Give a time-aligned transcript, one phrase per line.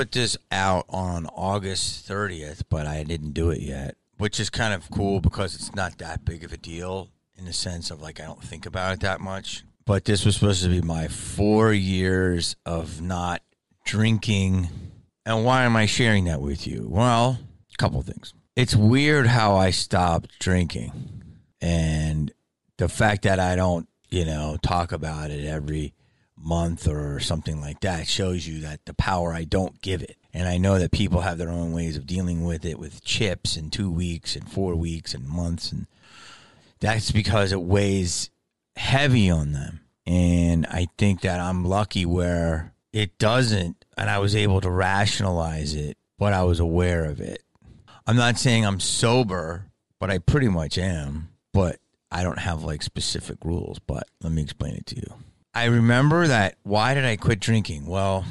[0.00, 4.72] put this out on August 30th, but I didn't do it yet, which is kind
[4.72, 8.18] of cool because it's not that big of a deal in the sense of like
[8.18, 9.62] I don't think about it that much.
[9.84, 13.42] But this was supposed to be my four years of not
[13.84, 14.70] drinking.
[15.26, 16.86] And why am I sharing that with you?
[16.88, 17.38] Well,
[17.70, 18.32] a couple things.
[18.56, 20.92] It's weird how I stopped drinking
[21.60, 22.32] and
[22.78, 25.92] the fact that I don't, you know, talk about it every
[26.42, 30.16] month or something like that shows you that the power I don't give it.
[30.32, 33.56] And I know that people have their own ways of dealing with it with chips
[33.56, 35.72] and two weeks and four weeks and months.
[35.72, 35.86] And
[36.78, 38.30] that's because it weighs
[38.76, 39.80] heavy on them.
[40.06, 45.74] And I think that I'm lucky where it doesn't, and I was able to rationalize
[45.74, 47.42] it, but I was aware of it.
[48.06, 49.66] I'm not saying I'm sober,
[49.98, 51.28] but I pretty much am.
[51.52, 51.78] But
[52.10, 55.14] I don't have like specific rules, but let me explain it to you.
[55.54, 57.86] I remember that why did I quit drinking?
[57.86, 58.24] Well,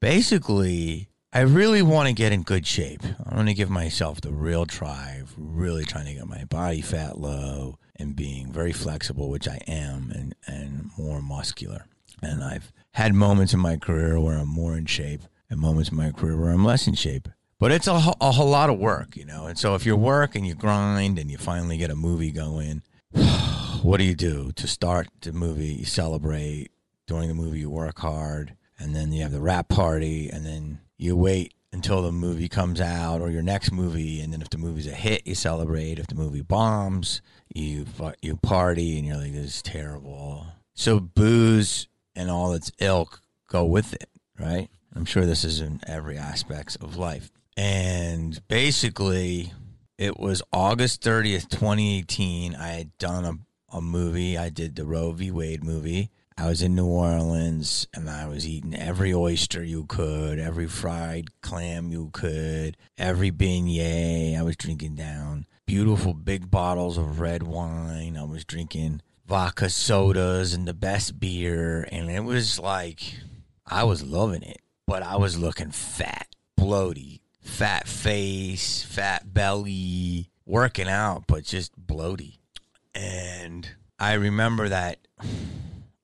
[0.00, 3.02] basically, I really want to get in good shape.
[3.24, 7.18] I want to give myself the real try really trying to get my body fat
[7.18, 11.86] low and being very flexible, which I am, and, and more muscular.
[12.22, 15.96] And I've had moments in my career where I'm more in shape and moments in
[15.96, 17.28] my career where I'm less in shape.
[17.58, 19.46] But it's a, a whole lot of work, you know.
[19.46, 22.82] And so if you work and you grind and you finally get a movie going,
[23.82, 25.74] what do you do to start the movie?
[25.74, 26.70] You celebrate
[27.06, 27.60] during the movie.
[27.60, 32.02] You work hard, and then you have the wrap party, and then you wait until
[32.02, 35.26] the movie comes out or your next movie, and then if the movie's a hit,
[35.26, 35.98] you celebrate.
[35.98, 37.22] If the movie bombs,
[37.54, 37.86] you
[38.22, 43.64] you party, and you're like, "This is terrible." So booze and all its ilk go
[43.64, 44.68] with it, right?
[44.94, 47.30] I'm sure this is in every aspect of life.
[47.56, 49.52] And basically,
[49.98, 52.54] it was August 30th, 2018.
[52.54, 53.24] I had done
[53.72, 54.36] a, movie.
[54.36, 55.30] I did the Roe v.
[55.30, 56.10] Wade movie.
[56.36, 61.40] I was in New Orleans and I was eating every oyster you could, every fried
[61.42, 65.46] clam you could, every beignet I was drinking down.
[65.66, 68.16] Beautiful big bottles of red wine.
[68.16, 71.86] I was drinking vodka sodas and the best beer.
[71.92, 73.14] And it was like,
[73.66, 80.88] I was loving it, but I was looking fat, bloaty, fat face, fat belly, working
[80.88, 82.39] out, but just bloaty.
[82.94, 83.68] And
[83.98, 84.98] I remember that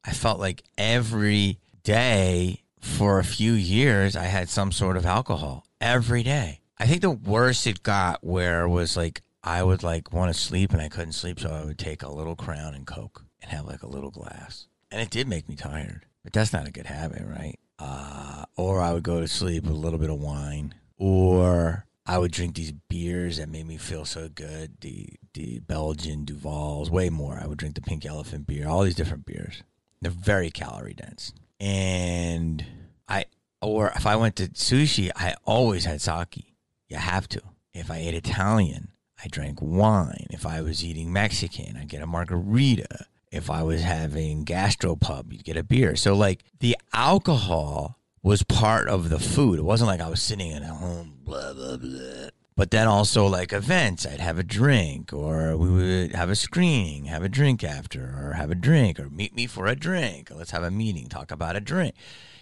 [0.05, 5.67] I felt like every day for a few years I had some sort of alcohol
[5.81, 6.61] every day.
[6.79, 10.73] I think the worst it got where was like I would like want to sleep
[10.73, 13.65] and I couldn't sleep, so I would take a little Crown and Coke and have
[13.65, 16.05] like a little glass, and it did make me tired.
[16.25, 17.57] But that's not a good habit, right?
[17.79, 22.19] Uh, or I would go to sleep with a little bit of wine or I
[22.19, 24.81] would drink these beers that made me feel so good.
[24.81, 27.39] The the Belgian Duvels, way more.
[27.43, 29.62] I would drink the Pink Elephant beer, all these different beers.
[30.00, 31.33] They're very calorie dense.
[31.59, 32.65] And
[33.09, 33.25] I
[33.61, 36.55] or if I went to sushi, I always had sake.
[36.89, 37.43] You have to.
[37.75, 38.93] If I ate Italian,
[39.23, 40.27] I drank wine.
[40.31, 43.06] If I was eating Mexican, I'd get a margarita.
[43.33, 45.97] If I was having gastropub, you'd get a beer.
[45.97, 49.56] So like the alcohol was part of the food.
[49.56, 52.28] It wasn't like I was sitting at home, blah, blah, blah.
[52.56, 57.04] But then also like events, I'd have a drink or we would have a screening,
[57.04, 60.32] have a drink after or have a drink or meet me for a drink.
[60.34, 61.94] Let's have a meeting, talk about a drink.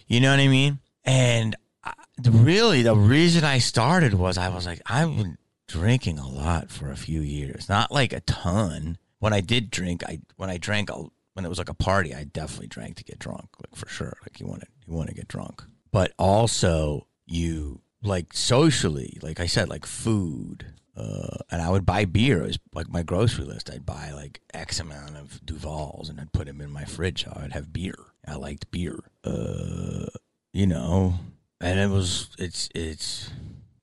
[0.07, 0.79] You know what I mean?
[1.03, 6.27] And I, really the reason I started was I was like, I've been drinking a
[6.27, 8.97] lot for a few years, not like a ton.
[9.19, 10.89] When I did drink, I, when I drank,
[11.33, 14.17] when it was like a party, I definitely drank to get drunk, like for sure.
[14.23, 19.39] Like you want to, you want to get drunk but also you like socially, like
[19.39, 20.67] I said, like food.
[20.95, 23.69] Uh, and I would buy beer as like my grocery list.
[23.69, 27.25] I'd buy like X amount of Duvels and I'd put them in my fridge.
[27.25, 27.95] So I'd have beer.
[28.25, 28.99] I liked beer.
[29.23, 30.05] Uh,
[30.53, 31.15] you know,
[31.59, 33.29] and it was it's it's.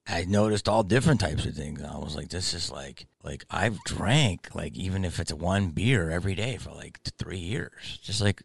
[0.07, 1.81] I noticed all different types of things.
[1.83, 6.11] I was like, this is like like I've drank like even if it's one beer
[6.11, 8.43] every day for like three years, just like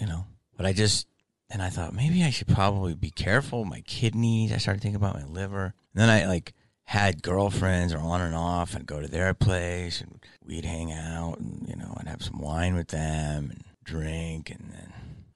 [0.00, 0.26] you know.
[0.56, 1.06] But I just
[1.50, 3.64] and I thought maybe I should probably be careful.
[3.64, 4.52] My kidneys.
[4.52, 5.74] I started thinking about my liver.
[5.94, 6.54] And then I like
[6.84, 11.38] had girlfriends or on and off and go to their place and we'd hang out
[11.38, 14.92] and you know I'd have some wine with them and drink and then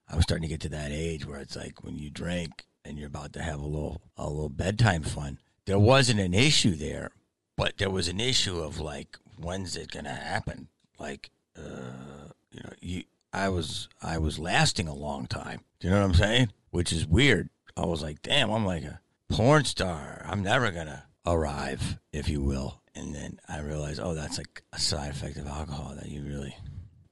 [0.09, 2.97] I was starting to get to that age where it's like when you drink and
[2.97, 5.39] you're about to have a little a little bedtime fun.
[5.65, 7.11] There wasn't an issue there,
[7.55, 10.67] but there was an issue of like when's it gonna happen?
[10.99, 15.61] Like uh, you know you I was I was lasting a long time.
[15.85, 16.51] You know what I'm saying?
[16.71, 17.51] Which is weird.
[17.77, 20.25] I was like, damn, I'm like a porn star.
[20.27, 22.81] I'm never gonna arrive, if you will.
[22.95, 26.57] And then I realized, oh, that's like a side effect of alcohol that you really,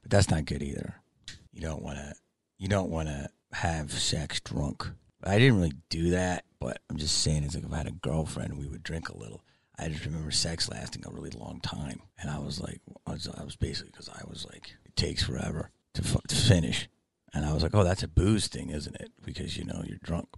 [0.01, 0.95] but that's not good either.
[1.51, 2.15] You don't want to,
[2.57, 4.89] you don't want to have sex drunk.
[5.23, 7.91] I didn't really do that, but I'm just saying it's like if I had a
[7.91, 9.43] girlfriend, we would drink a little.
[9.77, 13.29] I just remember sex lasting a really long time, and I was like, I was,
[13.37, 16.89] I was basically because I was like, it takes forever to to finish,
[17.33, 19.11] and I was like, oh, that's a booze thing, isn't it?
[19.25, 20.29] Because you know you're drunk.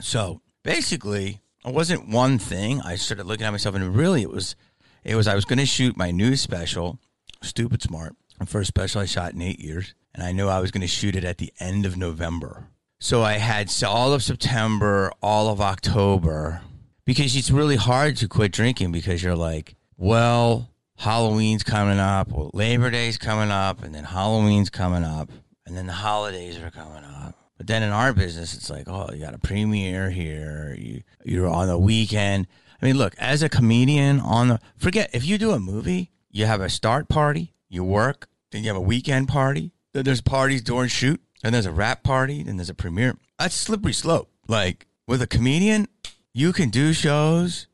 [0.00, 2.80] So basically, it wasn't one thing.
[2.80, 4.56] I started looking at myself, and really, it was,
[5.04, 6.98] it was I was going to shoot my new special,
[7.42, 10.70] Stupid Smart, the first special I shot in eight years, and I knew I was
[10.70, 12.68] going to shoot it at the end of November.
[12.98, 16.62] So I had all of September, all of October,
[17.04, 22.50] because it's really hard to quit drinking because you're like, well, Halloween's coming up, well,
[22.54, 25.30] Labor Day's coming up, and then Halloween's coming up,
[25.66, 27.36] and then the holidays are coming up.
[27.56, 30.76] But then in our business, it's like, oh, you got a premiere here.
[30.78, 32.46] You you're on the weekend.
[32.80, 36.46] I mean, look, as a comedian on the forget if you do a movie, you
[36.46, 40.62] have a start party, you work, then you have a weekend party, then there's parties
[40.62, 43.16] during shoot, and there's a wrap party, then there's a premiere.
[43.38, 44.28] That's slippery slope.
[44.48, 45.86] Like with a comedian,
[46.32, 47.66] you can do shows,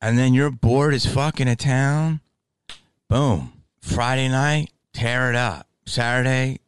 [0.00, 2.20] and then you're bored as fuck in a town.
[3.08, 3.52] Boom.
[3.80, 5.66] Friday night, tear it up.
[5.86, 6.60] Saturday,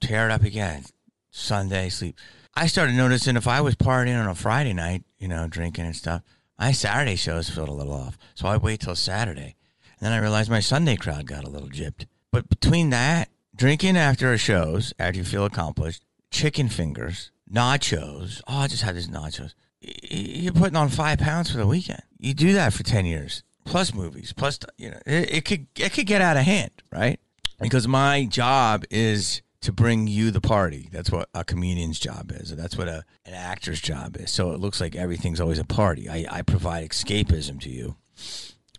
[0.00, 0.84] tear it up again.
[1.30, 2.16] Sunday, sleep.
[2.54, 5.96] I started noticing if I was partying on a Friday night, you know, drinking and
[5.96, 6.22] stuff,
[6.58, 8.16] my Saturday shows felt a little off.
[8.34, 9.56] So I wait till Saturday.
[9.98, 12.06] And then I realized my Sunday crowd got a little gypped.
[12.32, 18.40] But between that, drinking after a shows, after you feel accomplished, chicken fingers, nachos.
[18.46, 19.54] Oh, I just had these nachos.
[19.80, 22.02] You're putting on five pounds for the weekend.
[22.18, 25.92] You do that for 10 years, plus movies, plus, you know, it, it could, it
[25.92, 27.20] could get out of hand, right?
[27.60, 30.88] Because my job is to bring you the party.
[30.92, 32.54] That's what a comedian's job is.
[32.54, 34.30] That's what a, an actor's job is.
[34.30, 36.08] So it looks like everything's always a party.
[36.08, 37.96] I, I provide escapism to you.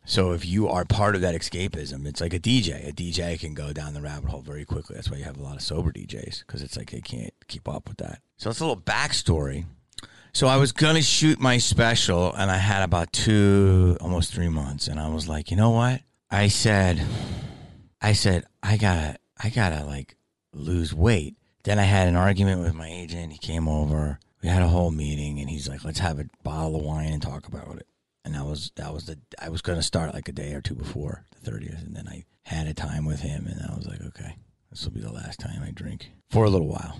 [0.05, 2.87] So if you are part of that escapism, it's like a DJ.
[2.87, 4.95] A DJ can go down the rabbit hole very quickly.
[4.95, 7.67] That's why you have a lot of sober DJs because it's like they can't keep
[7.67, 8.21] up with that.
[8.37, 9.65] So it's a little backstory.
[10.31, 14.87] So I was gonna shoot my special, and I had about two, almost three months,
[14.87, 16.01] and I was like, you know what?
[16.29, 17.01] I said,
[18.01, 20.15] I said, I gotta, I gotta like
[20.53, 21.35] lose weight.
[21.63, 23.33] Then I had an argument with my agent.
[23.33, 24.19] He came over.
[24.41, 27.21] We had a whole meeting, and he's like, "Let's have a bottle of wine and
[27.21, 27.87] talk about it."
[28.23, 30.61] And that was that was the I was going to start like a day or
[30.61, 33.87] two before the thirtieth, and then I had a time with him, and I was
[33.87, 34.37] like, "Okay,
[34.69, 36.99] this will be the last time I drink for a little while."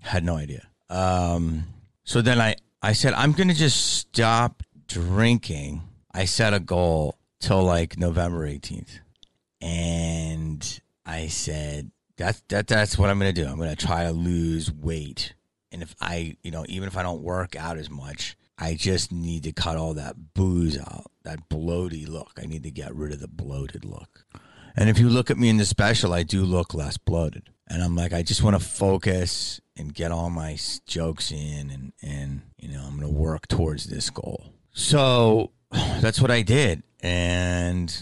[0.00, 0.68] Had no idea.
[0.90, 1.64] Um,
[2.04, 5.82] so then I I said I'm going to just stop drinking.
[6.12, 9.00] I set a goal till like November 18th.
[9.60, 13.46] And I said that's that that's what I'm to do.
[13.46, 15.34] I'm to try to lose weight.
[15.72, 19.10] And if I, you know, even if I don't work out as much, I just
[19.10, 22.38] need to cut all that booze out, that bloaty look.
[22.40, 24.24] I need to get rid of the bloated look.
[24.76, 27.50] And if you look at me in the special, I do look less bloated.
[27.66, 30.56] And I'm like, I just want to focus and get all my
[30.86, 34.52] jokes in, and and you know, I'm to work towards this goal.
[34.72, 37.92] So that's what I did, and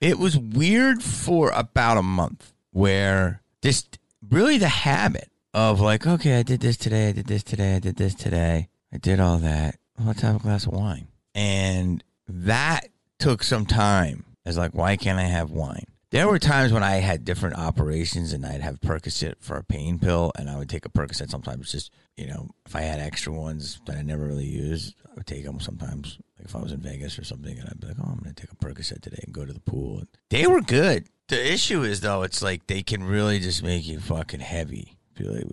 [0.00, 3.86] it was weird for about a month where this
[4.30, 7.78] really the habit of like, okay, I did this today, I did this today, I
[7.78, 9.76] did this today, I did all that.
[9.98, 11.08] Let's have a glass of wine.
[11.34, 12.88] And that
[13.18, 14.24] took some time.
[14.44, 15.86] It's like, why can't I have wine?
[16.10, 19.98] There were times when I had different operations and I'd have Percocet for a pain
[19.98, 23.32] pill and I would take a Percocet sometimes just, you know, if I had extra
[23.32, 26.18] ones that I never really used, I would take them sometimes.
[26.38, 28.34] Like if I was in Vegas or something and I'd be like, oh, I'm going
[28.34, 30.04] to take a Percocet today and go to the pool.
[30.30, 31.08] They were good.
[31.28, 34.96] The issue is though, it's like they can really just make you fucking heavy.
[35.18, 35.46] Like,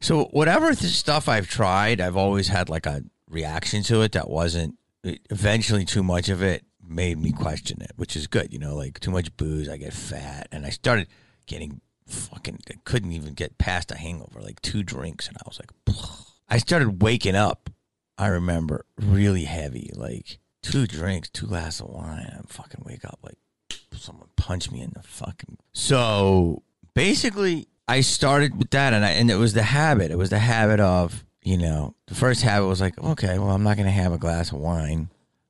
[0.00, 4.76] so whatever stuff I've tried, I've always had like a reaction to it that wasn't.
[5.30, 8.52] Eventually, too much of it made me question it, which is good.
[8.52, 11.08] You know, like too much booze, I get fat, and I started
[11.46, 12.60] getting fucking.
[12.70, 15.96] I couldn't even get past a hangover, like two drinks, and I was like,
[16.48, 17.70] I started waking up.
[18.18, 22.26] I remember really heavy, like two drinks, two glasses of wine.
[22.32, 23.38] I fucking wake up like
[23.98, 25.58] someone punch me in the fucking.
[25.72, 26.62] So
[26.94, 30.10] basically, I started with that, and I and it was the habit.
[30.10, 33.62] It was the habit of you know the first habit was like, okay, well, I'm
[33.62, 35.08] not going to have a glass of wine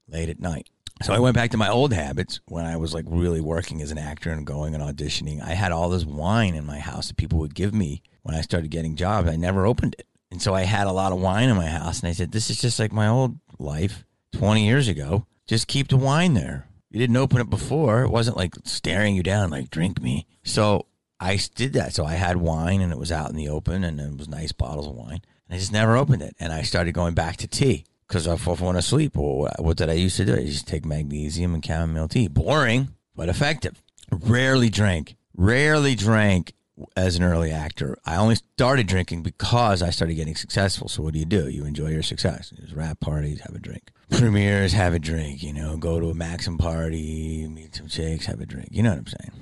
[0.08, 0.68] late at night.
[1.02, 3.90] So I went back to my old habits when I was like really working as
[3.90, 5.42] an actor and going and auditioning.
[5.42, 8.40] I had all this wine in my house that people would give me when I
[8.40, 9.28] started getting jobs.
[9.28, 10.06] I never opened it.
[10.30, 12.48] And so I had a lot of wine in my house and I said, this
[12.48, 15.26] is just like my old life 20 years ago.
[15.46, 16.65] Just keep the wine there.
[16.90, 18.02] You didn't open it before.
[18.02, 20.26] It wasn't like staring you down, like drink me.
[20.45, 20.87] So
[21.19, 21.95] I did that.
[21.95, 24.52] So I had wine and it was out in the open and it was nice
[24.52, 25.21] bottles of wine.
[25.49, 26.37] And I just never opened it.
[26.38, 29.90] And I started going back to tea because I want to sleep, well, what did
[29.90, 30.35] I used to do?
[30.35, 32.28] I used to take magnesium and chamomile tea.
[32.28, 33.83] Boring, but effective.
[34.11, 35.16] Rarely drank.
[35.37, 36.52] Rarely drank
[36.97, 37.99] as an early actor.
[38.04, 40.88] I only started drinking because I started getting successful.
[40.88, 41.49] So what do you do?
[41.49, 42.52] You enjoy your success.
[42.56, 43.90] There's wrap parties, have a drink.
[44.11, 45.42] Premieres, have a drink.
[45.42, 48.68] You know, go to a Maxim party, meet some chicks, have a drink.
[48.71, 49.33] You know what I'm saying?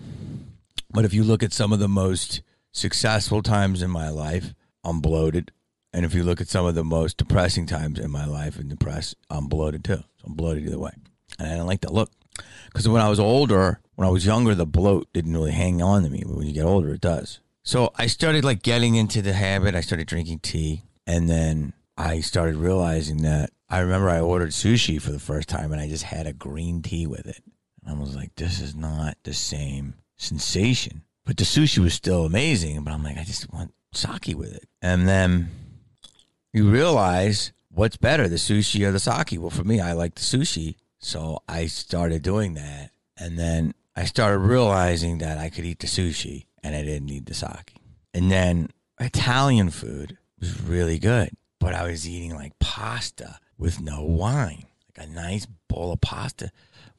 [0.90, 5.00] But if you look at some of the most successful times in my life, I'm
[5.00, 5.50] bloated.
[5.92, 8.68] And if you look at some of the most depressing times in my life and
[8.68, 9.96] depressed, I'm bloated too.
[9.96, 10.92] So I'm bloated either way.
[11.38, 12.10] And I don't like that look.
[12.74, 16.02] Because when I was older, when I was younger, the bloat didn't really hang on
[16.02, 16.24] to me.
[16.26, 17.38] But when you get older, it does.
[17.62, 19.76] So I started like getting into the habit.
[19.76, 20.82] I started drinking tea.
[21.06, 25.70] And then I started realizing that I remember I ordered sushi for the first time
[25.70, 27.42] and I just had a green tea with it.
[27.84, 31.02] And I was like, this is not the same sensation.
[31.24, 32.82] But the sushi was still amazing.
[32.82, 34.68] But I'm like, I just want sake with it.
[34.82, 35.48] And then
[36.52, 39.40] you realize what's better, the sushi or the sake?
[39.40, 40.74] Well, for me, I like the sushi.
[41.04, 42.90] So I started doing that.
[43.18, 47.26] And then I started realizing that I could eat the sushi and I didn't need
[47.26, 47.74] the sake.
[48.14, 51.30] And then Italian food was really good,
[51.60, 54.64] but I was eating like pasta with no wine,
[54.96, 56.50] like a nice bowl of pasta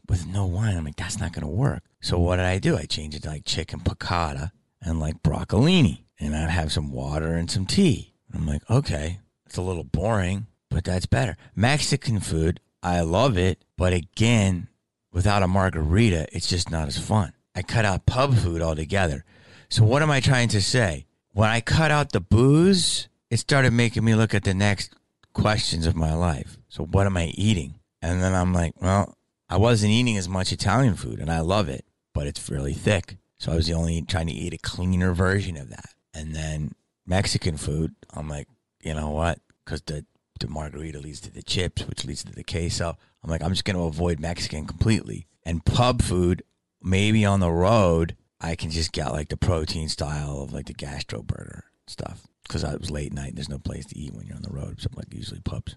[0.08, 0.78] with no wine.
[0.78, 1.82] I'm like, that's not going to work.
[2.00, 2.78] So what did I do?
[2.78, 6.04] I changed it to like chicken piccata and like broccolini.
[6.20, 8.14] And I'd have some water and some tea.
[8.32, 11.36] I'm like, okay, it's a little boring, but that's better.
[11.56, 13.66] Mexican food, I love it.
[13.78, 14.68] But again,
[15.12, 17.34] without a margarita, it's just not as fun.
[17.56, 19.26] I cut out pub food altogether.
[19.70, 21.08] So what am I trying to say?
[21.32, 24.94] When I cut out the booze, it started making me look at the next
[25.34, 26.60] questions of my life.
[26.70, 27.80] So what am I eating?
[28.04, 29.18] And then I'm like, well,
[29.50, 33.18] I wasn't eating as much Italian food and I love it, but it's really thick.
[33.40, 35.90] So I was the only trying to eat a cleaner version of that.
[36.14, 36.74] And then
[37.08, 38.48] Mexican food, I'm like,
[38.84, 39.40] you know what?
[39.64, 40.06] Because the,
[40.40, 42.98] the margarita leads to the chips, which leads to the queso.
[43.24, 45.28] I'm like, I'm just going to avoid Mexican completely.
[45.44, 46.44] And pub food,
[46.82, 50.74] maybe on the road, I can just get like the protein style of like the
[50.74, 52.28] gastro burger stuff.
[52.44, 54.54] Because I was late night, And there's no place to eat when you're on the
[54.54, 55.76] road, so like usually pubs.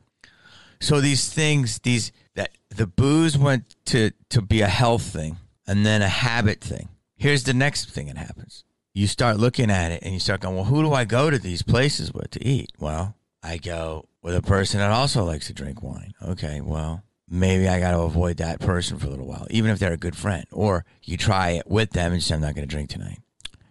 [0.80, 5.84] So these things, these that the booze went to to be a health thing and
[5.84, 6.88] then a habit thing.
[7.16, 8.64] Here's the next thing that happens.
[8.94, 11.38] You start looking at it and you start going, well, who do I go to
[11.38, 12.72] these places with to eat?
[12.78, 16.12] Well, I go with a person that also likes to drink wine.
[16.22, 19.78] Okay, well, maybe I got to avoid that person for a little while, even if
[19.78, 20.44] they're a good friend.
[20.52, 23.20] Or you try it with them and say, I'm not going to drink tonight.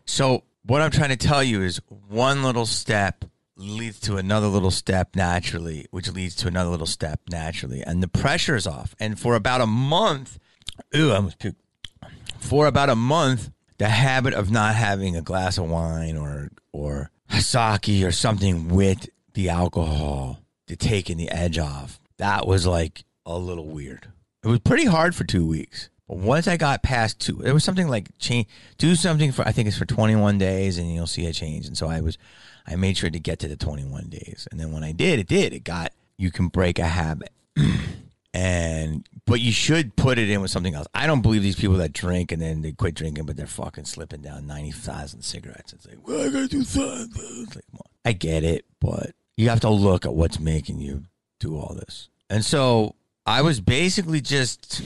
[0.05, 3.23] So, what I'm trying to tell you is one little step
[3.55, 7.81] leads to another little step naturally, which leads to another little step naturally.
[7.81, 8.93] And the pressure is off.
[8.99, 10.37] And for about a month,
[10.95, 11.55] ooh, I almost puked.
[12.39, 17.11] For about a month, the habit of not having a glass of wine or, or
[17.29, 23.37] sake or something with the alcohol to taking the edge off, that was like a
[23.37, 24.07] little weird.
[24.43, 25.89] It was pretty hard for two weeks.
[26.07, 28.47] But once I got past two, there was something like change,
[28.79, 31.67] do something for, I think it's for 21 days and you'll see a change.
[31.67, 32.17] And so I was,
[32.65, 34.47] I made sure to get to the 21 days.
[34.49, 35.53] And then when I did, it did.
[35.53, 37.31] It got, you can break a habit.
[38.33, 40.87] and, but you should put it in with something else.
[40.95, 43.85] I don't believe these people that drink and then they quit drinking, but they're fucking
[43.85, 45.73] slipping down 90,000 cigarettes.
[45.73, 47.45] It's like, well, I gotta do something.
[47.53, 47.63] Like,
[48.03, 51.03] I get it, but you have to look at what's making you
[51.39, 52.09] do all this.
[52.29, 54.81] And so I was basically just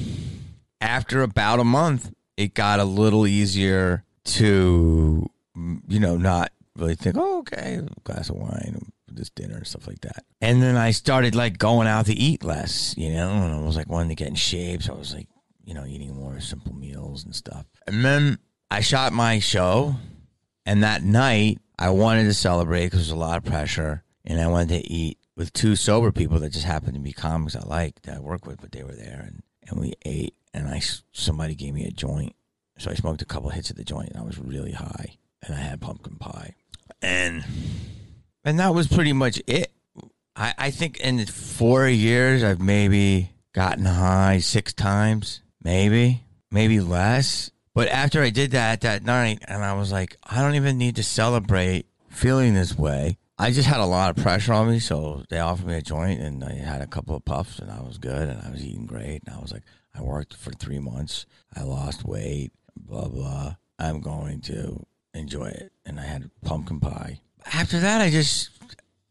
[0.79, 5.29] after about a month, it got a little easier to,
[5.87, 9.87] you know, not really think, oh, okay, a glass of wine, this dinner, and stuff
[9.87, 10.23] like that.
[10.41, 13.75] And then I started like going out to eat less, you know, and I was
[13.75, 14.83] like wanting to get in shape.
[14.83, 15.27] So I was like,
[15.63, 17.65] you know, eating more simple meals and stuff.
[17.87, 18.37] And then
[18.69, 19.95] I shot my show.
[20.65, 24.03] And that night, I wanted to celebrate because there was a lot of pressure.
[24.25, 27.55] And I wanted to eat with two sober people that just happened to be comics
[27.55, 29.23] I like that I work with, but they were there.
[29.27, 32.35] And, and we ate and I somebody gave me a joint,
[32.77, 35.55] so I smoked a couple hits of the joint, and I was really high, and
[35.55, 36.55] I had pumpkin pie,
[37.01, 37.43] and
[38.43, 39.71] and that was pretty much it.
[40.35, 47.51] I I think in four years I've maybe gotten high six times, maybe maybe less.
[47.73, 50.97] But after I did that that night, and I was like, I don't even need
[50.97, 53.17] to celebrate feeling this way.
[53.41, 56.21] I just had a lot of pressure on me, so they offered me a joint,
[56.21, 58.85] and I had a couple of puffs, and I was good, and I was eating
[58.85, 59.63] great, and I was like,
[59.95, 61.25] I worked for three months.
[61.55, 63.55] I lost weight, blah, blah.
[63.79, 65.71] I'm going to enjoy it.
[65.87, 67.21] And I had pumpkin pie.
[67.51, 68.51] After that, I just,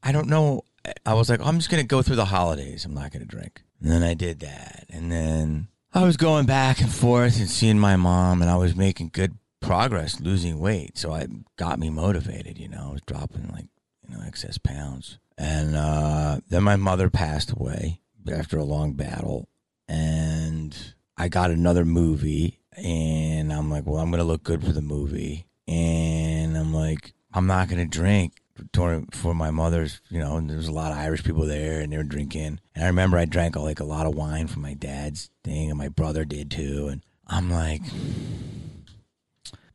[0.01, 0.63] I don't know.
[1.05, 2.85] I was like, I'm just going to go through the holidays.
[2.85, 3.65] I'm not going to drink.
[3.83, 4.87] And then I did that.
[4.89, 8.77] And then I was going back and forth and seeing my mom, and I was
[8.77, 10.97] making good progress losing weight.
[10.97, 12.91] So I got me motivated, you know.
[12.91, 13.67] I was dropping like,
[14.11, 15.19] know, excess pounds.
[15.39, 18.01] And uh, then my mother passed away
[18.31, 19.49] after a long battle
[19.91, 24.81] and I got another movie, and I'm like, well, I'm gonna look good for the
[24.81, 28.41] movie, and I'm like, I'm not gonna drink
[28.73, 30.01] during for my mother's.
[30.09, 32.61] You know, and there was a lot of Irish people there, and they were drinking.
[32.75, 35.79] And I remember I drank like a lot of wine from my dad's thing, and
[35.79, 36.89] my brother did too.
[36.89, 37.83] And I'm like,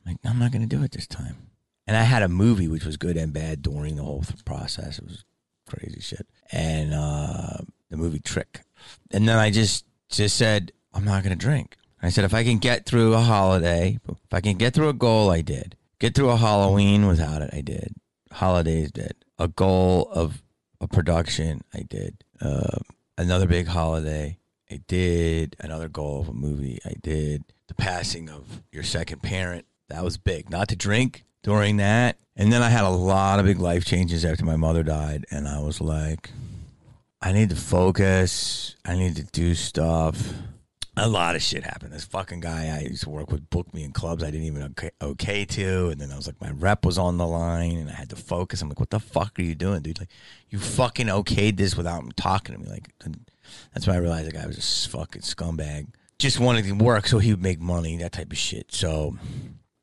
[0.05, 1.35] like I'm not gonna do it this time.
[1.87, 4.97] And I had a movie which was good and bad during the whole process.
[4.99, 5.23] It was
[5.67, 6.27] crazy shit.
[6.51, 7.57] And uh,
[7.89, 8.61] the movie Trick.
[9.11, 11.77] And then I just just said, I'm not gonna drink.
[12.01, 14.93] I said, if I can get through a holiday, if I can get through a
[14.93, 15.75] goal, I did.
[15.99, 17.95] Get through a Halloween without it, I did.
[18.31, 19.15] Holidays did.
[19.39, 20.43] A goal of
[20.81, 22.23] a production, I did.
[22.39, 22.77] Uh,
[23.17, 24.37] another big holiday,
[24.69, 25.55] I did.
[25.59, 27.45] Another goal of a movie, I did.
[27.67, 30.49] The passing of your second parent, that was big.
[30.49, 32.17] Not to drink during that.
[32.35, 35.25] And then I had a lot of big life changes after my mother died.
[35.31, 36.31] And I was like,
[37.21, 38.75] I need to focus.
[38.83, 40.33] I need to do stuff
[40.97, 41.91] a lot of shit happened.
[41.91, 44.63] This fucking guy I used to work with booked me in clubs I didn't even
[44.63, 47.89] okay, okay, to, and then I was like, my rep was on the line, and
[47.89, 48.61] I had to focus.
[48.61, 49.99] I'm like, what the fuck are you doing, dude?
[49.99, 50.11] Like,
[50.49, 52.69] you fucking okayed this without talking to me.
[52.69, 52.89] Like,
[53.73, 55.87] that's when I realized the guy was a fucking scumbag.
[56.17, 58.71] Just wanted to work so he would make money, that type of shit.
[58.71, 59.17] So,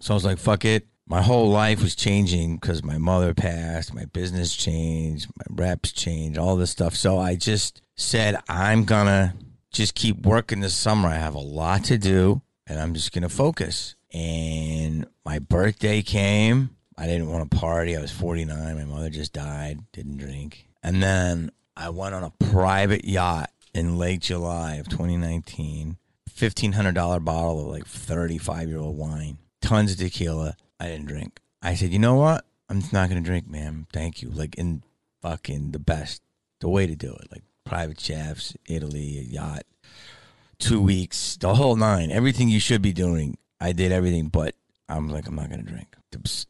[0.01, 0.87] so I was like, fuck it.
[1.07, 6.39] My whole life was changing because my mother passed, my business changed, my reps changed,
[6.39, 6.95] all this stuff.
[6.95, 9.35] So I just said, I'm gonna
[9.73, 11.09] just keep working this summer.
[11.09, 13.97] I have a lot to do and I'm just going to focus.
[14.13, 16.71] And my birthday came.
[16.97, 17.97] I didn't want to party.
[17.97, 18.77] I was 49.
[18.77, 20.69] My mother just died, didn't drink.
[20.83, 25.97] And then I went on a private yacht in late July of 2019.
[26.31, 30.57] $1,500 bottle of like 35 year old wine, tons of tequila.
[30.83, 31.39] I didn't drink.
[31.63, 32.45] I said, you know what?
[32.69, 33.87] I'm just not going to drink, man.
[33.93, 34.31] Thank you.
[34.31, 34.83] Like, in
[35.21, 36.23] fucking the best,
[36.59, 37.31] the way to do it.
[37.31, 39.63] Like, private chefs, Italy, a yacht,
[40.59, 43.39] two weeks, the whole nine, everything you should be doing.
[43.61, 44.57] I did everything, but
[44.89, 45.95] I'm like, I'm not going to drink.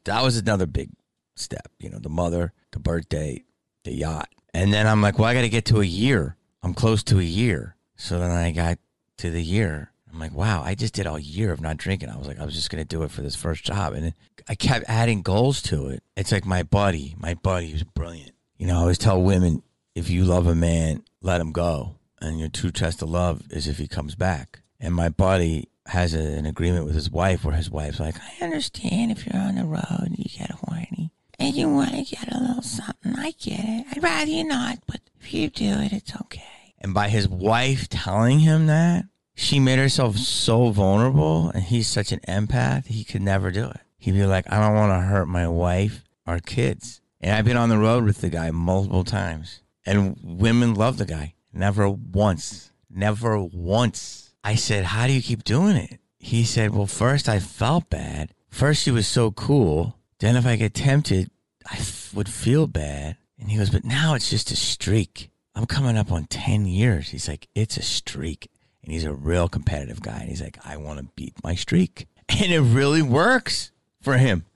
[0.04, 0.88] That was another big
[1.36, 3.44] step, you know, the mother, the birthday,
[3.84, 4.30] the yacht.
[4.54, 6.36] And then I'm like, well, I got to get to a year.
[6.62, 7.76] I'm close to a year.
[7.96, 8.78] So then I got
[9.18, 9.91] to the year.
[10.12, 12.10] I'm like, wow, I just did all year of not drinking.
[12.10, 13.94] I was like, I was just going to do it for this first job.
[13.94, 14.12] And
[14.48, 16.02] I kept adding goals to it.
[16.16, 18.32] It's like my buddy, my buddy who's brilliant.
[18.58, 19.62] You know, I always tell women,
[19.94, 21.96] if you love a man, let him go.
[22.20, 24.60] And your true test of love is if he comes back.
[24.78, 28.44] And my buddy has a, an agreement with his wife where his wife's like, I
[28.44, 32.32] understand if you're on the road and you get horny and you want to get
[32.32, 33.14] a little something.
[33.16, 33.86] I get it.
[33.90, 36.74] I'd rather you not, but if you do it, it's okay.
[36.78, 42.12] And by his wife telling him that, she made herself so vulnerable and he's such
[42.12, 43.80] an empath, he could never do it.
[43.98, 47.00] He'd be like, I don't want to hurt my wife or kids.
[47.20, 49.60] And I've been on the road with the guy multiple times.
[49.86, 51.34] And women love the guy.
[51.52, 52.72] Never once.
[52.90, 54.34] Never once.
[54.44, 56.00] I said, How do you keep doing it?
[56.18, 58.34] He said, Well, first I felt bad.
[58.48, 59.96] First she was so cool.
[60.18, 61.30] Then if I get tempted,
[61.70, 63.16] I f- would feel bad.
[63.38, 65.30] And he goes, But now it's just a streak.
[65.54, 67.10] I'm coming up on 10 years.
[67.10, 68.48] He's like, It's a streak.
[68.82, 70.20] And he's a real competitive guy.
[70.20, 72.06] And he's like, I want to beat my streak.
[72.28, 74.46] And it really works for him.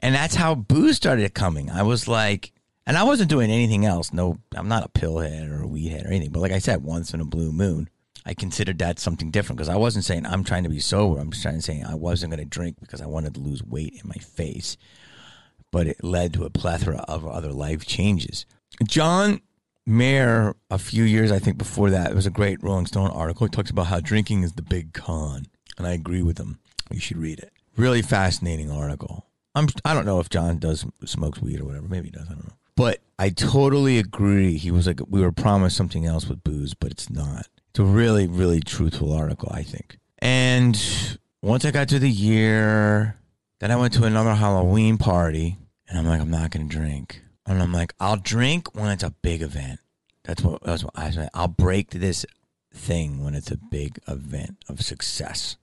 [0.00, 1.70] And that's how booze started coming.
[1.70, 2.52] I was like,
[2.84, 4.12] and I wasn't doing anything else.
[4.12, 6.30] No, I'm not a pillhead or a weed head or anything.
[6.30, 7.88] But like I said, once in a blue moon,
[8.26, 11.20] I considered that something different because I wasn't saying I'm trying to be sober.
[11.20, 13.62] I'm just trying to say I wasn't going to drink because I wanted to lose
[13.62, 14.76] weight in my face.
[15.70, 18.46] But it led to a plethora of other life changes.
[18.84, 19.40] John
[19.86, 23.46] Mayer, a few years I think before that, it was a great Rolling Stone article.
[23.46, 26.58] He talks about how drinking is the big con, and I agree with him.
[26.90, 27.52] You should read it.
[27.76, 29.26] Really fascinating article.
[29.54, 31.88] I'm I don't know if John does smokes weed or whatever.
[31.88, 32.26] Maybe he does.
[32.28, 32.54] I don't know.
[32.76, 34.56] But I totally agree.
[34.56, 37.48] He was like, we were promised something else with booze, but it's not.
[37.70, 39.98] It's a really, really truthful article, I think.
[40.18, 40.78] And
[41.42, 43.18] once I got to the year,
[43.60, 47.22] then I went to another Halloween party, and I'm like, I'm not going to drink.
[47.46, 49.80] And I'm like, I'll drink when it's a big event.
[50.24, 51.28] That's what, that's what I said.
[51.34, 52.24] I'll break this
[52.72, 55.56] thing when it's a big event of success.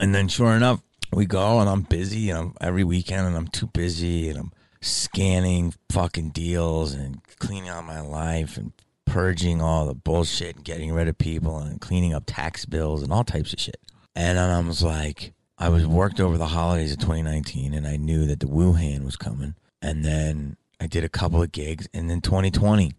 [0.00, 3.48] And then sure enough, we go and I'm busy and I'm every weekend and I'm
[3.48, 8.72] too busy and I'm scanning fucking deals and cleaning out my life and
[9.04, 13.12] purging all the bullshit and getting rid of people and cleaning up tax bills and
[13.12, 13.80] all types of shit.
[14.14, 17.96] And then I was like, I was worked over the holidays of 2019 and I
[17.96, 19.54] knew that the Wuhan was coming.
[19.82, 22.92] And then I did a couple of gigs and then 2020.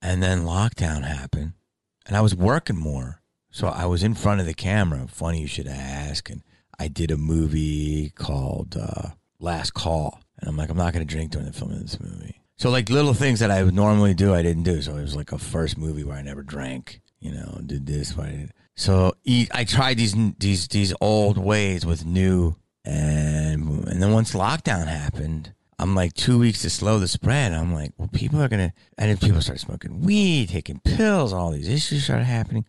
[0.00, 1.54] And then lockdown happened
[2.06, 3.20] and I was working more.
[3.50, 5.06] So I was in front of the camera.
[5.08, 6.28] Funny you should ask.
[6.30, 6.42] And
[6.78, 10.20] I did a movie called uh, last call.
[10.38, 12.40] And I'm like, I'm not going to drink during the filming of this movie.
[12.58, 14.82] So like little things that I would normally do, I didn't do.
[14.82, 18.16] So it was like a first movie where I never drank, you know, did this,
[18.16, 18.52] what I did.
[18.76, 24.86] So I tried these these these old ways with new and And then once lockdown
[24.86, 27.52] happened, I'm like two weeks to slow the spread.
[27.52, 31.52] I'm like, well, people are gonna, and then people start smoking weed, taking pills, all
[31.52, 32.64] these issues start happening,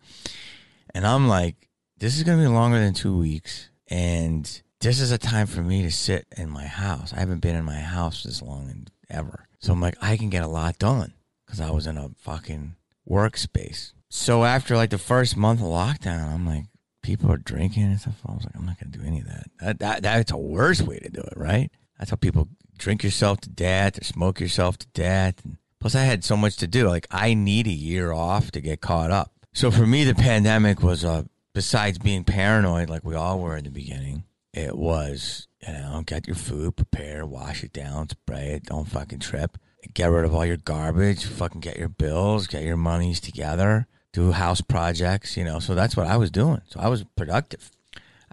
[0.94, 1.68] and I'm like,
[1.98, 5.82] this is gonna be longer than two weeks, and this is a time for me
[5.82, 7.12] to sit in my house.
[7.12, 10.30] I haven't been in my house this long in ever, so I'm like, I can
[10.30, 12.76] get a lot done because I was in a fucking
[13.08, 13.92] workspace.
[14.08, 16.64] So after like the first month of lockdown, I'm like,
[17.02, 18.20] people are drinking and stuff.
[18.26, 19.50] I was like, I'm not gonna do any of that.
[19.60, 21.70] That, that that's a worse way to do it, right?
[21.98, 22.48] That's how people
[22.80, 25.34] drink yourself to death or smoke yourself to death.
[25.44, 26.88] And plus, I had so much to do.
[26.88, 29.32] Like, I need a year off to get caught up.
[29.52, 33.64] So for me, the pandemic was uh, besides being paranoid, like we all were in
[33.64, 34.24] the beginning.
[34.52, 39.20] It was you know get your food, prepare, wash it down, spray it, don't fucking
[39.20, 39.58] trip.
[39.94, 41.24] Get rid of all your garbage.
[41.24, 45.58] Fucking get your bills, get your monies together do house projects, you know.
[45.58, 46.60] So that's what I was doing.
[46.68, 47.70] So I was productive.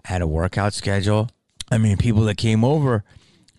[0.04, 1.30] I had a workout schedule.
[1.70, 3.04] I mean, people that came over,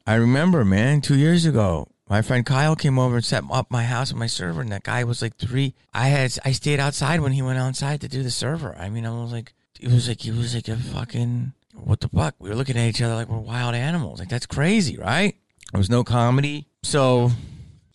[0.10, 3.84] I remember, man, two years ago, my friend Kyle came over and set up my
[3.84, 5.76] house and my server, and that guy was like three.
[5.94, 8.76] I had I stayed outside when he went outside to do the server.
[8.76, 12.10] I mean, I was like, it was like he was like a fucking what the
[12.10, 12.34] fuck?
[12.40, 14.18] We were looking at each other like we're wild animals.
[14.18, 15.36] Like that's crazy, right?
[15.72, 16.66] There was no comedy.
[16.82, 17.30] So,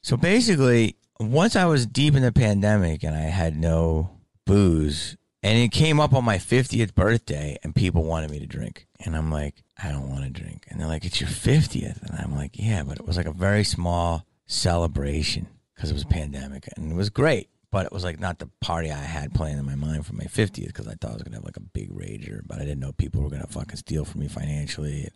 [0.00, 4.10] so basically, once I was deep in the pandemic and I had no
[4.46, 8.86] booze, and it came up on my 50th birthday, and people wanted me to drink.
[9.04, 10.66] And I'm like, I don't want to drink.
[10.70, 12.00] And they're like, it's your 50th.
[12.02, 16.04] And I'm like, yeah, but it was like a very small celebration because it was
[16.04, 16.70] a pandemic.
[16.74, 17.50] And it was great.
[17.70, 20.24] But it was like not the party I had playing in my mind for my
[20.24, 22.40] 50th because I thought I was going to have like a big rager.
[22.46, 25.10] But I didn't know people were going to fucking steal from me financially.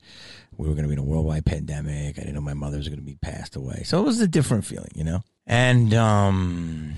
[0.58, 2.18] We were going to be in a worldwide pandemic.
[2.18, 3.84] I didn't know my mother was going to be passed away.
[3.84, 5.22] So it was a different feeling, you know?
[5.46, 6.92] And, um,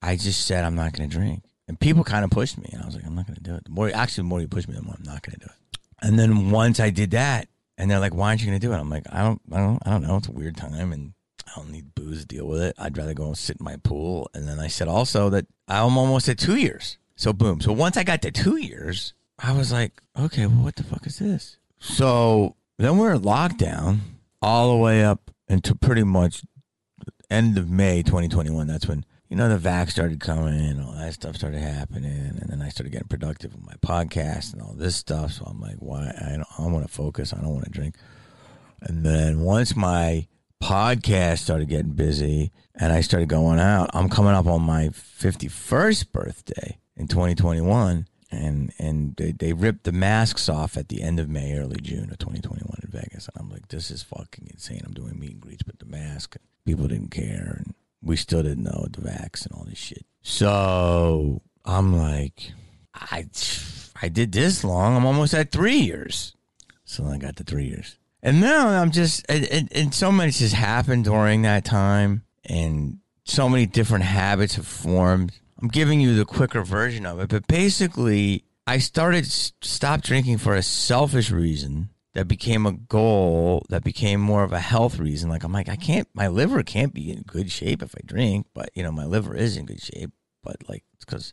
[0.00, 1.42] I just said I'm not going to drink.
[1.70, 3.54] And people kind of pushed me, and I was like, I'm not going to do
[3.54, 3.62] it.
[3.62, 5.46] The more, actually, the more you push me, the more I'm not going to do
[5.46, 5.78] it.
[6.02, 7.46] And then once I did that,
[7.78, 9.58] and they're like, "Why aren't you going to do it?" I'm like, "I don't, I
[9.58, 10.16] don't, I don't know.
[10.16, 11.12] It's a weird time, and
[11.46, 12.74] I don't need booze to deal with it.
[12.76, 15.96] I'd rather go and sit in my pool." And then I said also that I'm
[15.96, 16.98] almost at two years.
[17.14, 17.60] So boom.
[17.60, 21.06] So once I got to two years, I was like, "Okay, well, what the fuck
[21.06, 24.00] is this?" So then we're in lockdown
[24.42, 26.42] all the way up into pretty much
[27.30, 28.66] end of May 2021.
[28.66, 32.36] That's when you know, the vax started coming and all that stuff started happening.
[32.40, 35.32] And then I started getting productive with my podcast and all this stuff.
[35.32, 36.12] So I'm like, why?
[36.20, 37.32] I don't, I want to focus.
[37.32, 37.94] I don't want to drink.
[38.82, 40.26] And then once my
[40.60, 46.10] podcast started getting busy and I started going out, I'm coming up on my 51st
[46.10, 48.08] birthday in 2021.
[48.32, 52.10] And, and they, they ripped the masks off at the end of May, early June
[52.10, 53.28] of 2021 in Vegas.
[53.28, 54.82] And I'm like, this is fucking insane.
[54.84, 56.36] I'm doing meet and greets with the mask.
[56.64, 57.62] People didn't care.
[57.64, 60.06] And we still didn't know the vax and all this shit.
[60.22, 62.52] So I'm like,
[62.94, 63.26] I,
[64.00, 64.96] I did this long.
[64.96, 66.34] I'm almost at three years.
[66.84, 67.98] So I got the three years.
[68.22, 73.48] And now I'm just, and, and so much has happened during that time, and so
[73.48, 75.32] many different habits have formed.
[75.60, 80.54] I'm giving you the quicker version of it, but basically, I started stop drinking for
[80.54, 85.30] a selfish reason that became a goal that became more of a health reason.
[85.30, 88.46] Like I'm like, I can't, my liver can't be in good shape if I drink,
[88.52, 90.10] but you know, my liver is in good shape,
[90.42, 91.32] but like, it's because,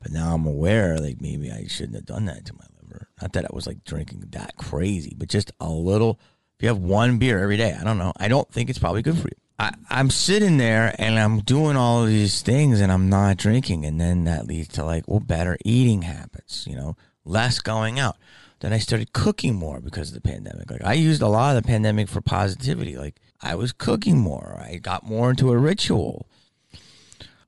[0.00, 3.08] but now I'm aware, like maybe I shouldn't have done that to my liver.
[3.20, 6.18] Not that I was like drinking that crazy, but just a little,
[6.56, 8.12] if you have one beer every day, I don't know.
[8.16, 9.36] I don't think it's probably good for you.
[9.58, 13.84] I, I'm sitting there and I'm doing all of these things and I'm not drinking.
[13.84, 18.16] And then that leads to like, well, better eating habits, you know, less going out
[18.60, 20.70] then I started cooking more because of the pandemic.
[20.70, 22.96] Like I used a lot of the pandemic for positivity.
[22.96, 24.62] Like I was cooking more.
[24.62, 26.28] I got more into a ritual.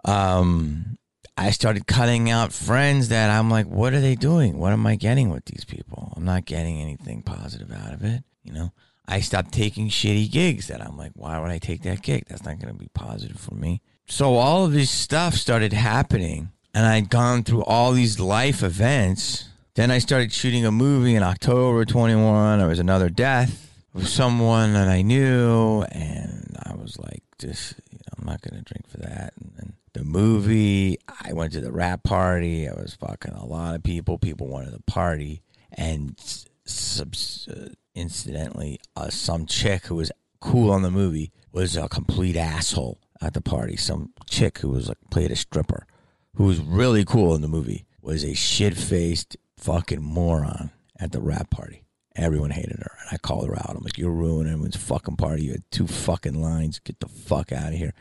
[0.04, 0.98] Um,
[1.36, 4.58] I started cutting out friends that I'm like, what are they doing?
[4.58, 6.12] What am I getting with these people?
[6.16, 8.24] I'm not getting anything positive out of it.
[8.42, 8.72] You know,
[9.06, 12.24] I stopped taking shitty gigs that I'm like, why would I take that gig?
[12.28, 13.82] That's not going to be positive for me.
[14.06, 19.48] So all of this stuff started happening, and I'd gone through all these life events
[19.74, 22.58] then I started shooting a movie in October 21.
[22.58, 27.98] There was another death of someone that I knew, and I was like, just, you
[27.98, 29.32] know, I'm not going to drink for that.
[29.40, 32.68] And then the movie, I went to the wrap party.
[32.68, 34.18] I was fucking a lot of people.
[34.18, 35.42] People wanted to party.
[35.72, 36.20] And
[36.66, 42.36] subs- uh, incidentally, uh, some chick who was cool on the movie was a complete
[42.36, 43.76] asshole at the party.
[43.76, 45.86] Some chick who was like played a stripper,
[46.34, 51.20] who was really cool in the movie, was a shit faced fucking moron at the
[51.20, 51.84] wrap party.
[52.14, 52.98] Everyone hated her.
[53.00, 53.74] And I called her out.
[53.76, 55.44] I'm like, you're ruining everyone's fucking party.
[55.44, 56.78] You had two fucking lines.
[56.80, 57.94] Get the fuck out of here.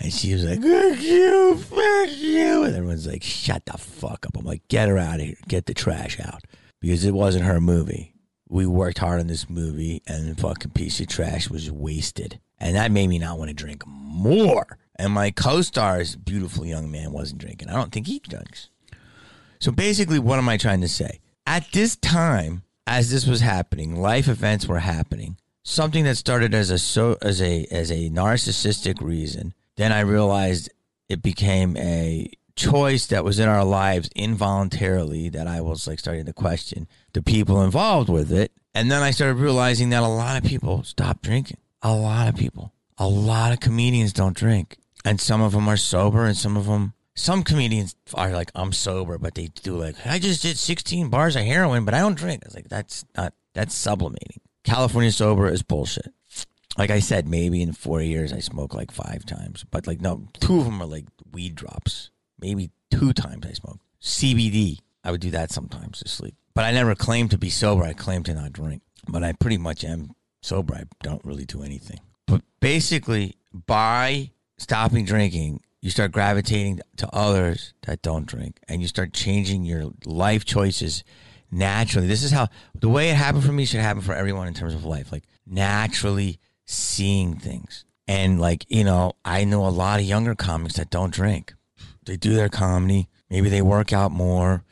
[0.00, 2.64] And she was like, fuck you, fuck you.
[2.64, 4.36] And everyone's like, shut the fuck up.
[4.36, 5.36] I'm like, get her out of here.
[5.46, 6.42] Get the trash out.
[6.80, 8.14] Because it wasn't her movie.
[8.48, 12.40] we worked hard on this movie and fucking piece of trash was wasted.
[12.58, 14.78] And that made me not want to drink more.
[14.96, 17.68] And my co star's beautiful young man wasn't drinking.
[17.68, 18.70] I don't think he drinks.
[19.64, 21.20] So basically, what am I trying to say?
[21.46, 25.38] At this time, as this was happening, life events were happening.
[25.62, 30.68] Something that started as a so as a as a narcissistic reason, then I realized
[31.08, 36.26] it became a choice that was in our lives involuntarily that I was like starting
[36.26, 38.52] to question the people involved with it.
[38.74, 41.56] And then I started realizing that a lot of people stop drinking.
[41.80, 42.74] A lot of people.
[42.98, 44.76] A lot of comedians don't drink.
[45.06, 48.72] And some of them are sober and some of them some comedians are like, I'm
[48.72, 52.16] sober, but they do like, I just did 16 bars of heroin, but I don't
[52.16, 52.42] drink.
[52.44, 54.40] I was like, that's not, that's sublimating.
[54.64, 56.12] California sober is bullshit.
[56.76, 60.26] Like I said, maybe in four years I smoke like five times, but like, no,
[60.40, 62.10] two of them are like weed drops.
[62.40, 63.78] Maybe two times I smoke.
[64.02, 66.34] CBD, I would do that sometimes to sleep.
[66.54, 67.84] But I never claimed to be sober.
[67.84, 68.82] I claimed to not drink.
[69.08, 70.74] But I pretty much am sober.
[70.74, 72.00] I don't really do anything.
[72.26, 78.88] But basically, by stopping drinking, you start gravitating to others that don't drink and you
[78.88, 81.04] start changing your life choices
[81.50, 82.06] naturally.
[82.06, 84.72] This is how the way it happened for me should happen for everyone in terms
[84.72, 87.84] of life, like naturally seeing things.
[88.08, 91.52] And like, you know, I know a lot of younger comics that don't drink.
[92.06, 94.64] They do their comedy, maybe they work out more,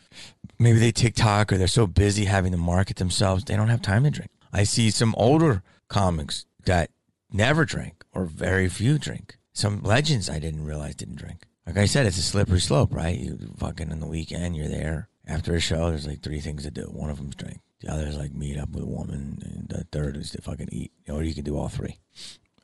[0.58, 4.04] maybe they TikTok or they're so busy having to market themselves, they don't have time
[4.04, 4.30] to drink.
[4.50, 6.88] I see some older comics that
[7.30, 11.46] never drink or very few drink some legends I didn't realize didn't drink.
[11.66, 13.16] Like I said, it's a slippery slope, right?
[13.16, 15.90] You fucking on the weekend, you're there after a show.
[15.90, 16.82] There's like three things to do.
[16.84, 17.60] One of them's drink.
[17.80, 20.68] The other is like meet up with a woman, and the third is to fucking
[20.70, 20.92] eat.
[21.08, 21.98] Or you can do all three.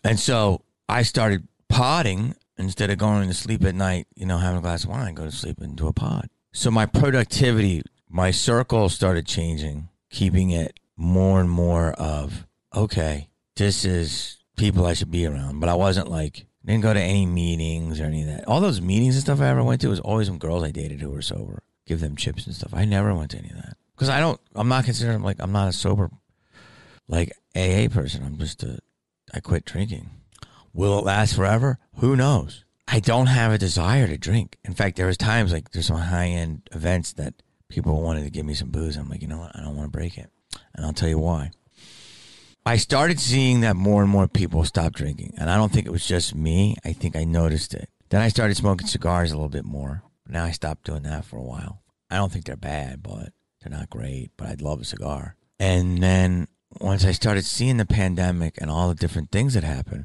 [0.05, 4.07] And so I started potting instead of going to sleep at night.
[4.15, 6.29] You know, having a glass of wine, go to sleep into a pod.
[6.53, 13.85] So my productivity, my circle started changing, keeping it more and more of okay, this
[13.85, 15.61] is people I should be around.
[15.61, 18.47] But I wasn't like didn't go to any meetings or any of that.
[18.47, 21.01] All those meetings and stuff I ever went to was always some girls I dated
[21.01, 21.63] who were sober.
[21.87, 22.75] Give them chips and stuff.
[22.75, 24.41] I never went to any of that because I don't.
[24.55, 26.11] I'm not considered like I'm not a sober
[27.09, 28.25] like AA person.
[28.25, 28.79] I'm just a.
[29.33, 30.11] I quit drinking.
[30.73, 31.79] Will it last forever?
[31.97, 32.65] Who knows?
[32.87, 34.57] I don't have a desire to drink.
[34.65, 37.35] In fact, there was times like there's some high end events that
[37.69, 38.97] people wanted to give me some booze.
[38.97, 39.57] I'm like, you know what?
[39.57, 40.31] I don't want to break it,
[40.75, 41.51] and I'll tell you why.
[42.69, 45.33] I started seeing that more and more people stopped drinking.
[45.39, 46.77] And I don't think it was just me.
[46.85, 47.89] I think I noticed it.
[48.11, 50.03] Then I started smoking cigars a little bit more.
[50.29, 51.81] Now I stopped doing that for a while.
[52.11, 54.33] I don't think they're bad, but they're not great.
[54.37, 55.35] But I'd love a cigar.
[55.59, 56.47] And then
[56.79, 60.05] once I started seeing the pandemic and all the different things that happened,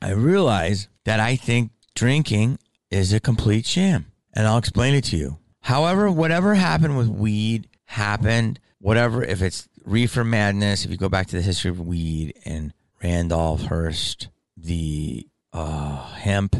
[0.00, 2.60] I realized that I think drinking
[2.92, 4.12] is a complete sham.
[4.32, 5.38] And I'll explain it to you.
[5.62, 11.26] However, whatever happened with weed happened, whatever, if it's reefer madness, if you go back
[11.28, 16.56] to the history of weed and Randolph Hearst, the uh, hemp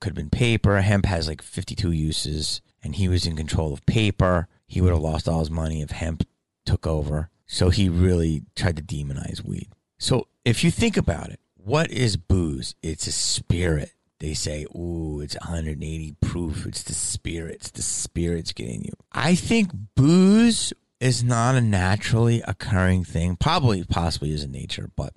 [0.00, 0.80] could have been paper.
[0.80, 4.48] Hemp has like 52 uses, and he was in control of paper.
[4.66, 6.26] He would have lost all his money if hemp
[6.64, 7.30] took over.
[7.46, 9.68] So he really tried to demonize weed.
[9.98, 12.74] So if you think about it, what is booze?
[12.82, 13.92] It's a spirit.
[14.18, 16.66] They say, ooh, it's 180 proof.
[16.66, 17.70] It's the spirits.
[17.70, 18.92] The spirits getting you.
[19.12, 23.36] I think booze is not a naturally occurring thing.
[23.36, 25.12] Probably, possibly is in nature, but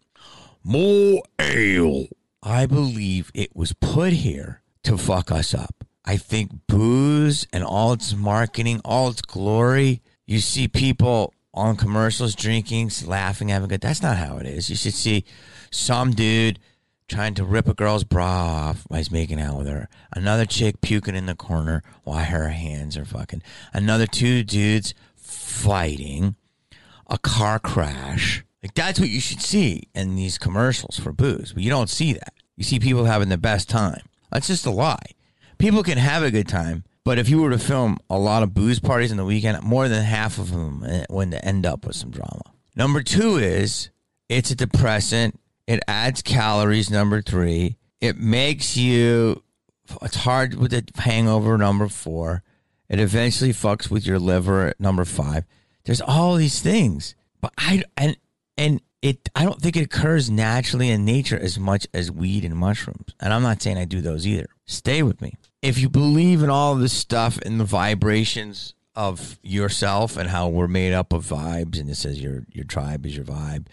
[0.63, 2.07] more ale.
[2.41, 5.83] I believe it was put here to fuck us up.
[6.05, 10.01] I think booze and all its marketing, all its glory.
[10.25, 13.81] You see people on commercials drinking, laughing, having a good.
[13.81, 14.69] That's not how it is.
[14.69, 15.25] You should see
[15.71, 16.59] some dude
[17.07, 19.89] trying to rip a girl's bra off while he's making out with her.
[20.13, 23.41] Another chick puking in the corner while her hands are fucking.
[23.73, 24.93] Another two dudes
[25.59, 26.35] fighting,
[27.07, 28.43] a car crash.
[28.63, 31.53] Like that's what you should see in these commercials for booze.
[31.53, 32.33] But you don't see that.
[32.55, 34.01] You see people having the best time.
[34.31, 35.11] That's just a lie.
[35.57, 38.53] People can have a good time, but if you were to film a lot of
[38.53, 41.95] booze parties in the weekend, more than half of them eh, would end up with
[41.95, 42.43] some drama.
[42.75, 43.89] Number two is
[44.29, 45.39] it's a depressant.
[45.67, 46.89] It adds calories.
[46.89, 49.43] Number three, it makes you.
[50.01, 51.57] It's hard with the hangover.
[51.57, 52.43] Number four,
[52.89, 55.45] it eventually fucks with your liver at number five.
[55.85, 58.17] There's all these things, but I and
[58.57, 62.55] and it I don't think it occurs naturally in nature as much as weed and
[62.55, 63.13] mushrooms.
[63.19, 64.47] And I'm not saying I do those either.
[64.65, 65.35] Stay with me.
[65.61, 70.67] If you believe in all this stuff and the vibrations of yourself and how we're
[70.67, 73.67] made up of vibes, and it says your your tribe is your vibe,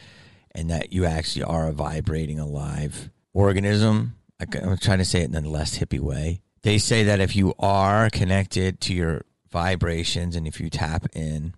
[0.55, 4.17] and that you actually are a vibrating alive organism.
[4.39, 7.55] I'm trying to say it in a less hippie way they say that if you
[7.61, 11.55] are connected to your vibrations and if you tap in,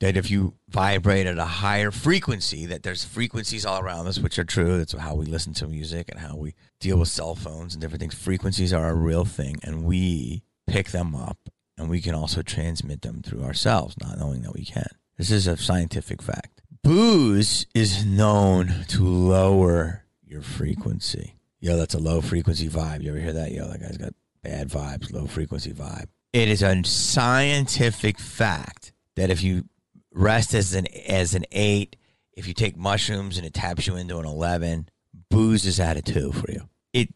[0.00, 4.36] that if you vibrate at a higher frequency, that there's frequencies all around us, which
[4.36, 4.78] are true.
[4.78, 8.00] That's how we listen to music and how we deal with cell phones and different
[8.00, 8.16] things.
[8.16, 11.38] Frequencies are a real thing, and we pick them up
[11.78, 14.88] and we can also transmit them through ourselves, not knowing that we can.
[15.16, 16.62] This is a scientific fact.
[16.82, 21.35] Booze is known to lower your frequency.
[21.66, 23.02] Yo, that's a low frequency vibe.
[23.02, 23.50] You ever hear that?
[23.50, 26.06] Yo, that guy's got bad vibes, low frequency vibe.
[26.32, 29.64] It is a scientific fact that if you
[30.14, 31.96] rest as an as an eight,
[32.34, 34.88] if you take mushrooms and it taps you into an eleven,
[35.28, 36.68] booze is at a two for you.
[36.92, 37.08] It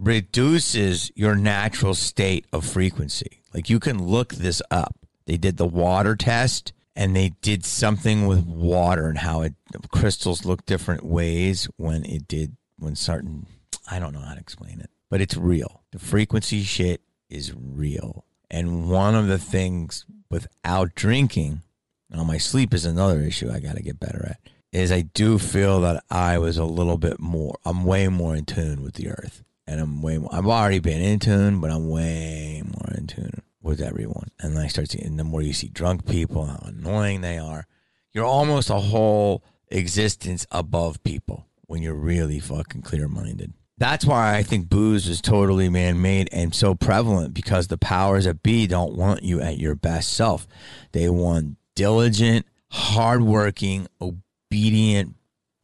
[0.00, 3.40] reduces your natural state of frequency.
[3.54, 4.96] Like you can look this up.
[5.26, 9.54] They did the water test and they did something with water and how it
[9.92, 13.46] crystals look different ways when it did when certain
[13.90, 15.82] I don't know how to explain it, but it's real.
[15.90, 18.24] The frequency shit is real.
[18.50, 21.62] And one of the things without drinking,
[22.10, 25.38] now my sleep is another issue I got to get better at, is I do
[25.38, 29.08] feel that I was a little bit more, I'm way more in tune with the
[29.08, 29.42] earth.
[29.66, 33.42] And I'm way more, I've already been in tune, but I'm way more in tune
[33.62, 34.28] with everyone.
[34.40, 37.66] And I start seeing, the more you see drunk people, how annoying they are,
[38.12, 43.54] you're almost a whole existence above people when you're really fucking clear minded.
[43.82, 48.26] That's why I think booze is totally man made and so prevalent because the powers
[48.26, 50.46] that be don't want you at your best self.
[50.92, 55.16] They want diligent, hardworking, obedient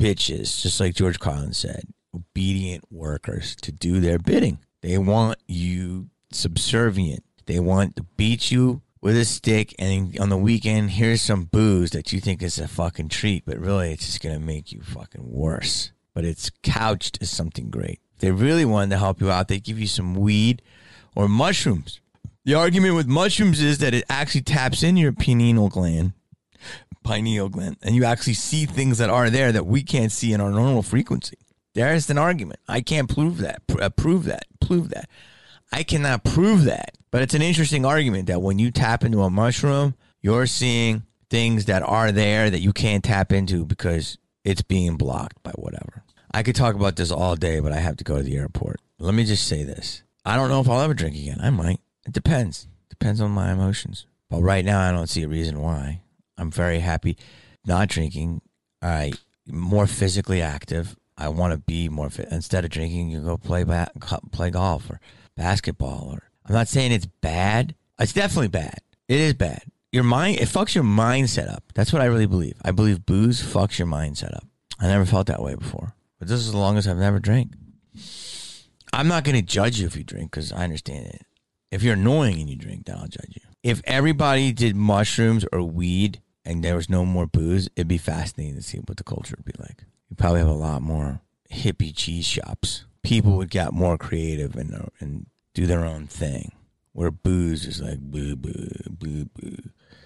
[0.02, 4.59] bitches, just like George Carlin said, obedient workers to do their bidding.
[4.81, 7.22] They want you subservient.
[7.46, 11.92] They want to beat you with a stick and on the weekend here's some booze
[11.92, 15.31] that you think is a fucking treat, but really it's just gonna make you fucking
[15.31, 15.92] worse.
[16.18, 19.78] But it's couched as something great they really wanted to help you out, they give
[19.78, 20.62] you some weed
[21.14, 22.00] or mushrooms.
[22.44, 26.12] The argument with mushrooms is that it actually taps in your pineal gland,
[27.04, 30.40] pineal gland, and you actually see things that are there that we can't see in
[30.40, 31.37] our normal frequency.
[31.74, 32.61] There's an argument.
[32.66, 33.62] I can't prove that.
[33.81, 34.46] Uh, prove that.
[34.61, 35.09] Prove that.
[35.70, 36.96] I cannot prove that.
[37.11, 41.66] But it's an interesting argument that when you tap into a mushroom, you're seeing things
[41.66, 46.04] that are there that you can't tap into because it's being blocked by whatever.
[46.33, 48.81] I could talk about this all day, but I have to go to the airport.
[48.99, 50.03] Let me just say this.
[50.25, 51.38] I don't know if I'll ever drink again.
[51.41, 51.81] I might.
[52.07, 52.69] It depends.
[52.91, 54.07] Depends on my emotions.
[54.29, 56.03] But right now, I don't see a reason why.
[56.37, 57.17] I'm very happy
[57.67, 58.41] not drinking.
[58.83, 59.12] I
[59.47, 60.97] more physically active.
[61.17, 62.29] I want to be more fit.
[62.31, 63.91] Instead of drinking, you go play ba-
[64.33, 65.01] play golf or
[65.37, 66.11] basketball.
[66.12, 67.75] Or I'm not saying it's bad.
[67.99, 68.79] It's definitely bad.
[69.09, 69.62] It is bad.
[69.91, 71.64] Your mind it fucks your mindset up.
[71.75, 72.55] That's what I really believe.
[72.62, 74.45] I believe booze fucks your mindset up.
[74.79, 75.95] I never felt that way before.
[76.18, 77.52] But this is the longest I've never drank.
[78.92, 81.22] I'm not going to judge you if you drink because I understand it.
[81.70, 83.42] If you're annoying and you drink, then I'll judge you.
[83.62, 88.57] If everybody did mushrooms or weed and there was no more booze, it'd be fascinating
[88.57, 89.85] to see what the culture would be like.
[90.09, 91.20] You probably have a lot more
[91.52, 92.85] hippie cheese shops.
[93.02, 96.52] People would get more creative and uh, and do their own thing.
[96.92, 99.57] Where booze is like boo boo boo boo.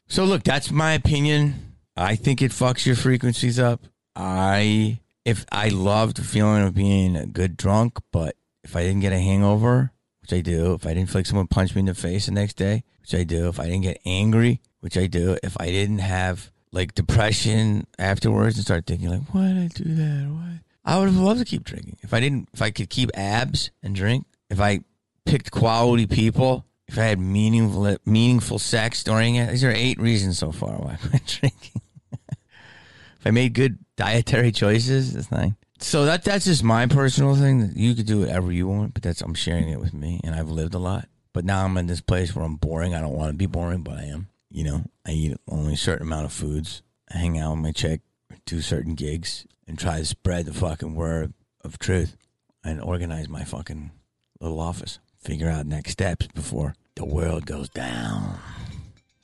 [0.08, 1.76] So look, that's my opinion.
[1.96, 3.86] I think it fucks your frequencies up.
[4.16, 9.00] I if I loved the feeling of being a good drunk, but if I didn't
[9.00, 11.86] get a hangover, which I do, if I didn't feel like someone punched me in
[11.86, 15.06] the face the next day, which I do, if I didn't get angry, which I
[15.06, 19.68] do, if I didn't have like depression afterwards and start thinking like, why did I
[19.68, 20.28] do that?
[20.30, 20.60] Why?
[20.84, 21.98] I would have loved to keep drinking.
[22.02, 24.80] If I didn't, if I could keep abs and drink, if I
[25.24, 30.38] picked quality people, if I had meaningful meaningful sex during it, these are eight reasons
[30.38, 31.82] so far why I'm drinking.
[32.12, 35.56] if I made good dietary choices, fine.
[35.78, 37.72] So that that's just my personal thing.
[37.74, 40.50] You could do whatever you want, but that's I'm sharing it with me, and I've
[40.50, 41.08] lived a lot.
[41.32, 42.94] But now I'm in this place where I'm boring.
[42.94, 44.28] I don't want to be boring, but I am.
[44.50, 46.82] You know, I eat only a certain amount of foods.
[47.12, 48.00] I hang out with my chick,
[48.44, 52.16] do certain gigs, and try to spread the fucking word of truth,
[52.64, 53.92] and organize my fucking
[54.40, 54.98] little office.
[55.20, 58.38] Figure out next steps before the world goes down.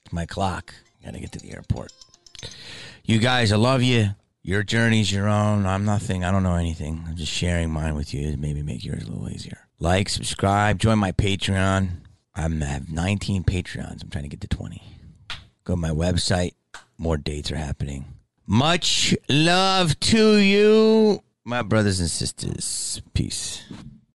[0.05, 0.75] It's my clock.
[1.05, 1.93] Gotta get to the airport.
[3.05, 4.11] You guys, I love you.
[4.49, 5.67] Your journey's your own.
[5.67, 6.25] I'm nothing.
[6.25, 7.05] I don't know anything.
[7.07, 9.69] I'm just sharing mine with you to maybe make yours a little easier.
[9.79, 11.91] Like, subscribe, join my Patreon.
[12.35, 14.03] I'm, I have 19 Patreons.
[14.03, 14.83] I'm trying to get to 20.
[15.65, 16.55] Go to my website.
[16.97, 18.07] More dates are happening.
[18.47, 23.03] Much love to you, my brothers and sisters.
[23.13, 23.65] Peace.